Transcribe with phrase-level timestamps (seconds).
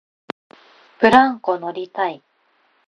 [0.99, 2.23] ブランコ乗りたい